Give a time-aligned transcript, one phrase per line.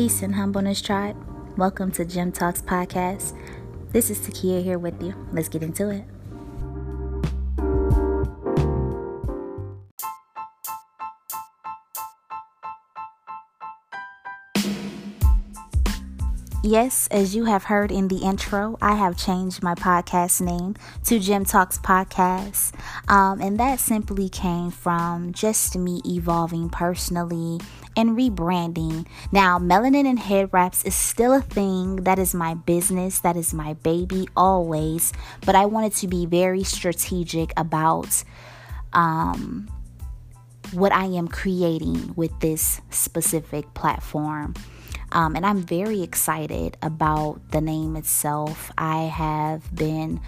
[0.00, 1.14] Peace and humbleness, tribe.
[1.58, 3.36] Welcome to Gem Talks Podcast.
[3.92, 5.14] This is Takia here with you.
[5.30, 6.04] Let's get into it.
[16.62, 21.18] Yes, as you have heard in the intro, I have changed my podcast name to
[21.18, 22.74] Gem Talks Podcast.
[23.08, 27.60] Um, and that simply came from just me evolving personally
[27.96, 29.06] and rebranding.
[29.32, 31.96] Now, melanin and head wraps is still a thing.
[32.04, 35.14] That is my business, that is my baby always.
[35.46, 38.22] But I wanted to be very strategic about
[38.92, 39.66] um,
[40.72, 44.54] what I am creating with this specific platform.
[45.12, 48.70] Um, and I'm very excited about the name itself.
[48.78, 50.20] I have been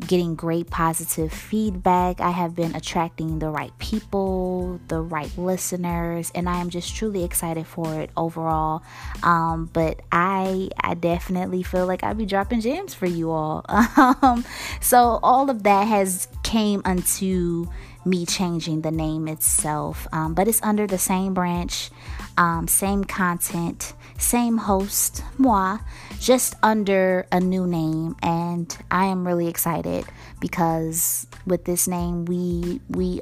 [0.00, 2.20] getting great positive feedback.
[2.20, 7.24] I have been attracting the right people, the right listeners, and I am just truly
[7.24, 8.82] excited for it overall.
[9.22, 13.64] Um, but I I definitely feel like I'll be dropping gems for you all.
[13.96, 14.44] Um,
[14.80, 17.66] so all of that has came unto
[18.04, 21.90] me changing the name itself, um, but it's under the same branch,
[22.36, 25.78] um, same content, same host, moi,
[26.20, 30.04] just under a new name, and I am really excited
[30.40, 33.20] because with this name, we we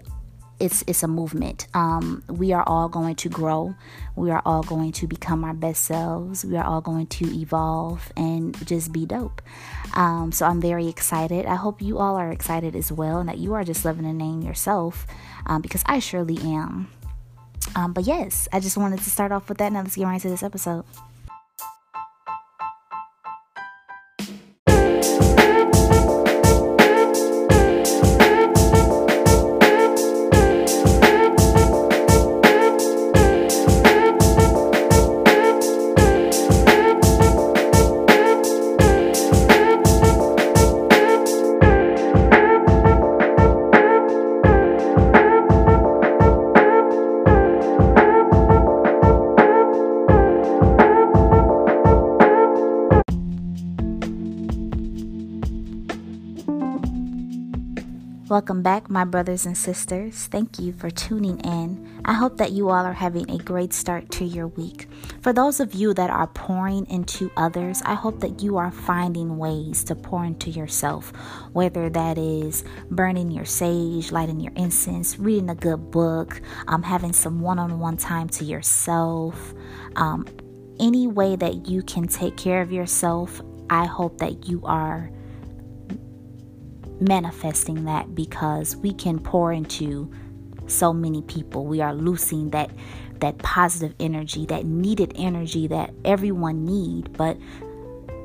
[0.63, 1.67] it's it's a movement.
[1.75, 3.75] Um, we are all going to grow.
[4.15, 6.45] We are all going to become our best selves.
[6.45, 9.43] We are all going to evolve and just be dope.
[9.95, 11.47] Um, so I'm very excited.
[11.47, 14.13] I hope you all are excited as well, and that you are just loving the
[14.13, 15.07] name yourself,
[15.47, 16.89] um, because I surely am.
[17.75, 19.73] Um, but yes, I just wanted to start off with that.
[19.73, 20.85] Now let's get right into this episode.
[58.33, 60.27] Welcome back, my brothers and sisters.
[60.29, 62.01] Thank you for tuning in.
[62.07, 64.89] I hope that you all are having a great start to your week.
[65.21, 69.37] For those of you that are pouring into others, I hope that you are finding
[69.37, 71.13] ways to pour into yourself,
[71.53, 77.13] whether that is burning your sage, lighting your incense, reading a good book, um, having
[77.13, 79.53] some one on one time to yourself.
[79.97, 80.27] Um,
[80.81, 85.11] any way that you can take care of yourself, I hope that you are
[87.03, 90.11] manifesting that because we can pour into
[90.67, 91.67] so many people.
[91.67, 92.71] We are losing that
[93.21, 97.37] that positive energy, that needed energy that everyone need, but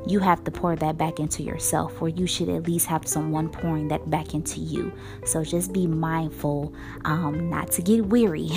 [0.07, 3.49] you have to pour that back into yourself or you should at least have someone
[3.49, 4.91] pouring that back into you
[5.25, 6.73] so just be mindful
[7.03, 8.49] um, not to get weary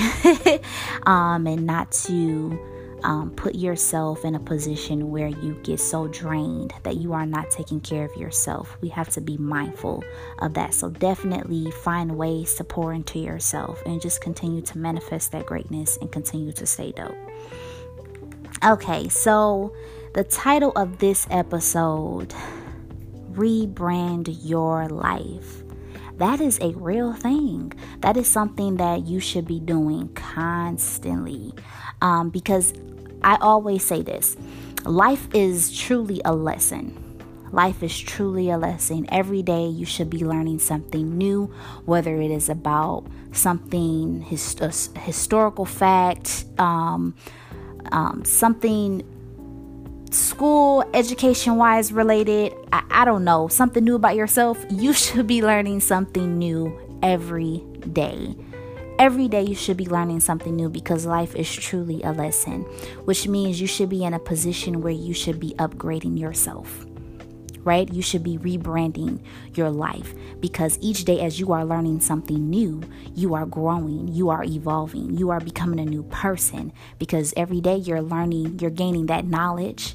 [1.07, 2.57] um, and not to
[3.05, 7.51] um, put yourself in a position where you get so drained that you are not
[7.51, 8.77] taking care of yourself.
[8.81, 10.05] We have to be mindful
[10.39, 10.75] of that.
[10.75, 15.97] So, definitely find ways to pour into yourself and just continue to manifest that greatness
[15.99, 17.17] and continue to stay dope.
[18.65, 19.75] Okay, so
[20.15, 22.35] the title of this episode
[23.33, 25.63] Rebrand Your Life
[26.21, 27.73] that is a real thing.
[28.01, 31.55] That is something that you should be doing constantly.
[32.03, 32.75] Um, because
[33.23, 34.37] I always say this
[34.85, 36.97] life is truly a lesson.
[37.53, 39.07] Life is truly a lesson.
[39.09, 41.47] Every day you should be learning something new,
[41.87, 44.71] whether it is about something his, uh,
[45.01, 47.15] historical fact, um,
[47.93, 49.03] um, something
[50.15, 52.55] school education wise related.
[52.73, 54.65] I, I don't know, something new about yourself.
[54.71, 57.63] You should be learning something new every
[57.93, 58.37] day.
[58.99, 62.63] Every day you should be learning something new because life is truly a lesson,
[63.07, 66.85] which means you should be in a position where you should be upgrading yourself.
[67.61, 67.91] Right?
[67.93, 69.21] You should be rebranding
[69.55, 72.83] your life because each day, as you are learning something new,
[73.15, 77.77] you are growing, you are evolving, you are becoming a new person because every day
[77.77, 79.95] you're learning, you're gaining that knowledge.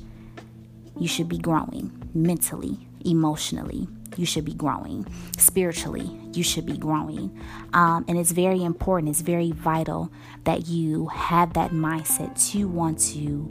[0.98, 3.88] You should be growing mentally, emotionally,
[4.18, 5.06] you should be growing.
[5.38, 7.38] Spiritually, you should be growing.
[7.74, 10.12] Um, and it's very important, it's very vital
[10.46, 13.50] that you have that mindset to want to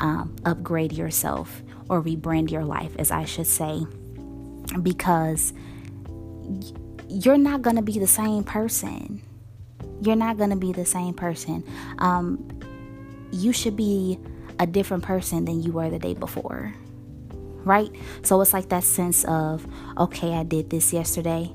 [0.00, 3.86] um, upgrade yourself or rebrand your life, as I should say,
[4.82, 5.52] because
[7.08, 9.22] you're not going to be the same person.
[10.00, 11.64] You're not going to be the same person.
[11.98, 12.60] Um,
[13.32, 14.18] you should be
[14.58, 16.74] a different person than you were the day before.
[17.64, 17.90] Right?
[18.22, 19.66] So it's like that sense of,
[19.98, 21.50] okay, I did this yesterday.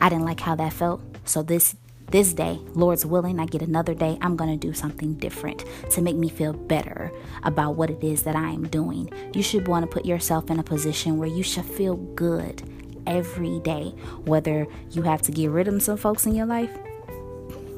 [0.00, 1.00] I didn't like how that felt.
[1.24, 1.76] So this
[2.12, 6.02] this day, Lord's willing, I get another day, I'm going to do something different to
[6.02, 7.10] make me feel better
[7.42, 9.10] about what it is that I am doing.
[9.32, 12.62] You should want to put yourself in a position where you should feel good
[13.06, 13.94] every day,
[14.26, 16.70] whether you have to get rid of some folks in your life.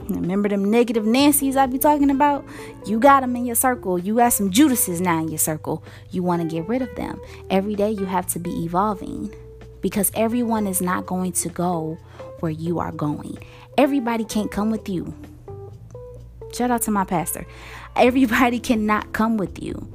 [0.09, 2.45] Remember them negative Nancy's I be talking about?
[2.87, 3.99] You got them in your circle.
[3.99, 5.83] You got some Judases now in your circle.
[6.11, 7.21] You want to get rid of them.
[7.51, 9.35] Every day you have to be evolving
[9.81, 11.99] because everyone is not going to go
[12.41, 13.39] where you are going.
[13.79, 15.15] Everybody can't come with you.
[16.53, 17.47] Shout out to my pastor.
[17.97, 19.91] Everybody cannot come with you.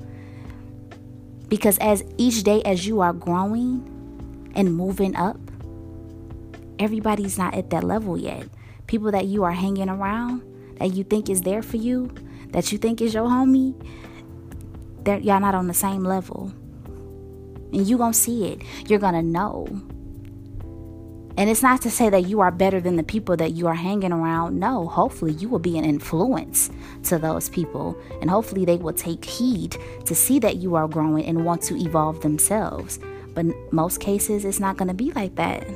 [1.48, 3.96] Because as each day as you are growing,
[4.56, 5.38] and moving up,
[6.80, 8.48] everybody's not at that level yet.
[8.90, 10.42] People that you are hanging around,
[10.80, 12.12] that you think is there for you,
[12.54, 13.76] that you think is your homie,
[15.04, 16.52] that y'all not on the same level.
[17.72, 18.64] And you gonna see it.
[18.88, 19.68] You're gonna know.
[21.38, 23.76] And it's not to say that you are better than the people that you are
[23.76, 24.60] hanging around.
[24.60, 26.72] No, hopefully you will be an influence
[27.04, 27.96] to those people.
[28.22, 31.78] And hopefully they will take heed to see that you are growing and want to
[31.78, 33.00] evolve themselves.
[33.36, 35.68] But most cases, it's not going to be like that.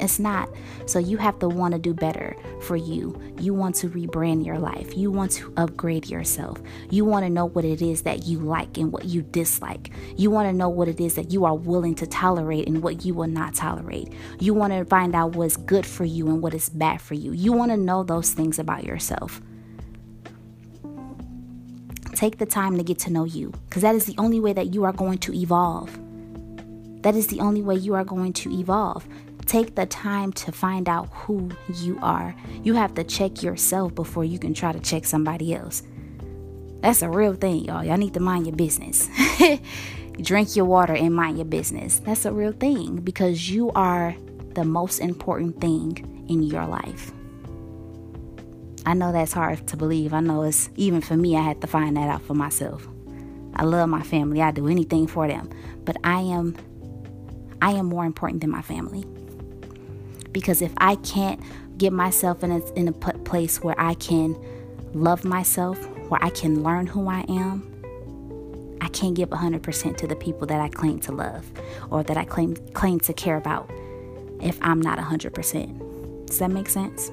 [0.00, 0.48] It's not.
[0.86, 3.20] So you have to want to do better for you.
[3.38, 4.96] You want to rebrand your life.
[4.96, 6.58] You want to upgrade yourself.
[6.90, 9.90] You want to know what it is that you like and what you dislike.
[10.16, 13.04] You want to know what it is that you are willing to tolerate and what
[13.04, 14.12] you will not tolerate.
[14.38, 17.32] You want to find out what's good for you and what is bad for you.
[17.32, 19.40] You want to know those things about yourself.
[22.14, 24.74] Take the time to get to know you because that is the only way that
[24.74, 25.96] you are going to evolve.
[27.02, 29.06] That is the only way you are going to evolve.
[29.48, 32.36] Take the time to find out who you are.
[32.62, 35.82] You have to check yourself before you can try to check somebody else.
[36.82, 37.82] That's a real thing, y'all.
[37.82, 39.08] Y'all need to mind your business.
[40.20, 41.98] Drink your water and mind your business.
[42.00, 44.14] That's a real thing because you are
[44.52, 47.10] the most important thing in your life.
[48.84, 50.12] I know that's hard to believe.
[50.12, 52.86] I know it's even for me, I had to find that out for myself.
[53.56, 55.48] I love my family, I do anything for them.
[55.86, 56.54] But I am
[57.62, 59.04] I am more important than my family.
[60.32, 61.40] Because if I can't
[61.78, 64.36] get myself in a, in a place where I can
[64.92, 65.78] love myself,
[66.08, 67.74] where I can learn who I am,
[68.80, 71.50] I can't give 100% to the people that I claim to love
[71.90, 73.70] or that I claim claim to care about
[74.40, 76.26] if I'm not 100%.
[76.26, 77.10] Does that make sense?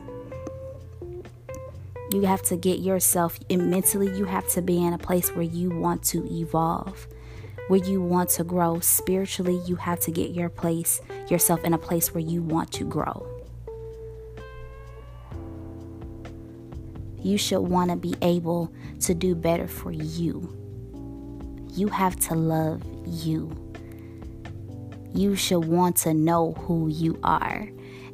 [2.12, 5.70] You have to get yourself mentally, you have to be in a place where you
[5.70, 7.08] want to evolve
[7.68, 11.78] where you want to grow spiritually, you have to get your place, yourself in a
[11.78, 13.28] place where you want to grow.
[17.18, 18.72] You should want to be able
[19.02, 20.56] to do better for you.
[21.74, 23.52] You have to love you.
[25.14, 27.68] You should want to know who you are.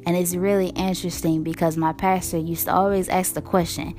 [0.06, 3.94] And it's really interesting because my pastor used to always ask the question.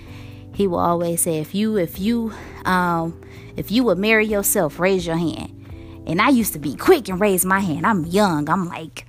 [0.54, 2.34] He will always say, if you, if you,
[2.66, 3.20] um,
[3.56, 6.04] if you would marry yourself, raise your hand.
[6.06, 7.86] And I used to be quick and raise my hand.
[7.86, 8.50] I'm young.
[8.50, 9.06] I'm like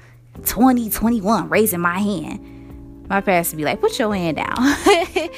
[0.47, 3.09] 20, 21, raising my hand.
[3.09, 4.57] My pastor be like, put your hand down.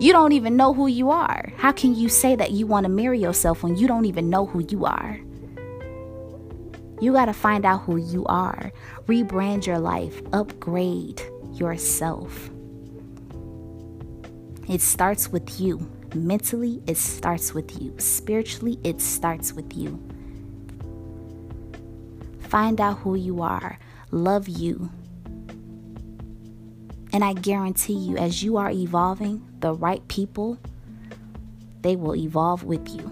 [0.00, 1.52] you don't even know who you are.
[1.56, 4.44] How can you say that you want to marry yourself when you don't even know
[4.44, 5.18] who you are?
[7.00, 8.72] You got to find out who you are.
[9.06, 10.20] Rebrand your life.
[10.32, 12.50] Upgrade yourself.
[14.68, 15.90] It starts with you.
[16.14, 17.94] Mentally, it starts with you.
[17.98, 20.02] Spiritually, it starts with you.
[22.40, 23.78] Find out who you are.
[24.10, 24.90] Love you.
[27.12, 30.58] And I guarantee you, as you are evolving, the right people,
[31.82, 33.10] they will evolve with you.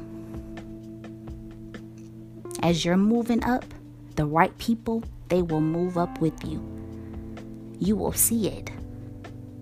[2.62, 3.64] As you're moving up,
[4.16, 6.60] the right people, they will move up with you.
[7.78, 8.70] You will see it.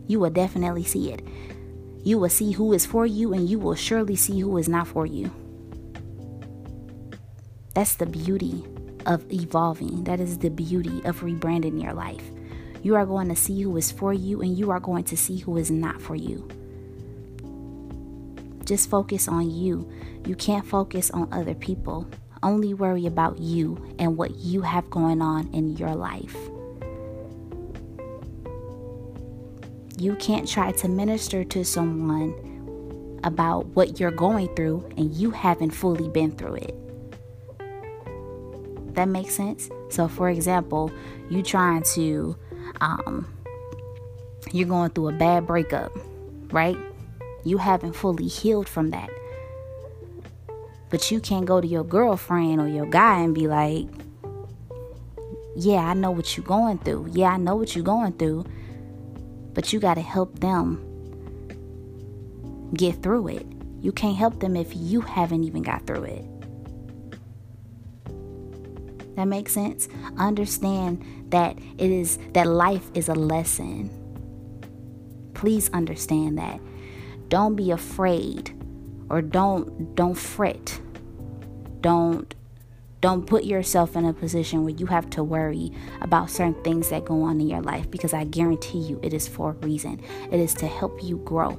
[0.07, 1.27] You will definitely see it.
[2.03, 4.89] You will see who is for you, and you will surely see who is not
[4.89, 5.31] for you.
[7.75, 8.65] That's the beauty
[9.07, 10.05] of evolving.
[10.05, 12.25] That is the beauty of rebranding your life.
[12.83, 15.39] You are going to see who is for you, and you are going to see
[15.39, 16.49] who is not for you.
[18.65, 19.91] Just focus on you.
[20.25, 22.07] You can't focus on other people.
[22.43, 26.37] Only worry about you and what you have going on in your life.
[30.01, 35.73] You can't try to minister to someone about what you're going through and you haven't
[35.73, 36.75] fully been through it.
[38.95, 39.69] That makes sense?
[39.91, 40.91] So, for example,
[41.29, 42.35] you trying to,
[42.81, 43.31] um,
[44.53, 45.93] you're going through a bad breakup,
[46.51, 46.79] right?
[47.45, 49.11] You haven't fully healed from that.
[50.89, 53.87] But you can't go to your girlfriend or your guy and be like,
[55.55, 57.11] yeah, I know what you're going through.
[57.13, 58.47] Yeah, I know what you're going through.
[59.55, 60.87] But you got to help them
[62.75, 63.47] get through it.
[63.81, 66.25] You can't help them if you haven't even got through it.
[69.17, 69.89] That makes sense?
[70.19, 73.91] Understand that it is that life is a lesson.
[75.35, 76.61] Please understand that.
[77.29, 78.55] Don't be afraid
[79.09, 80.81] or don't don't fret.
[81.81, 82.35] Don't
[83.01, 87.07] don't put yourself in a position where you have to worry about certain things that
[87.07, 90.03] go on in your life because I guarantee you it is for a reason.
[90.31, 91.59] It is to help you grow.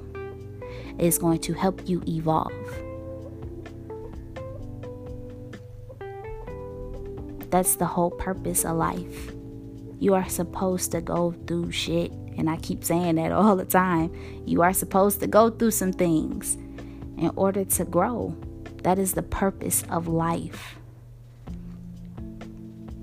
[0.99, 2.51] It is going to help you evolve.
[7.49, 9.31] That's the whole purpose of life.
[9.99, 14.13] You are supposed to go through shit, and I keep saying that all the time.
[14.45, 16.55] You are supposed to go through some things
[17.17, 18.35] in order to grow.
[18.83, 20.80] That is the purpose of life.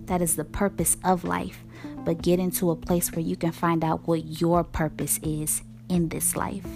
[0.08, 1.64] That is the purpose of life.
[2.04, 6.08] But get into a place where you can find out what your purpose is in
[6.08, 6.66] this life.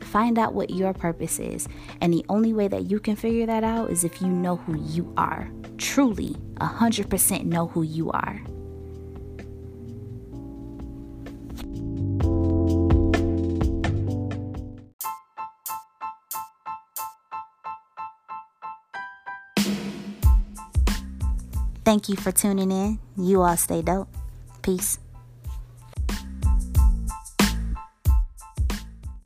[0.00, 1.68] Find out what your purpose is.
[2.00, 4.78] And the only way that you can figure that out is if you know who
[4.78, 5.50] you are.
[5.76, 8.40] Truly, 100% know who you are.
[21.84, 22.98] Thank you for tuning in.
[23.16, 24.08] You all stay dope.
[24.62, 24.98] Peace.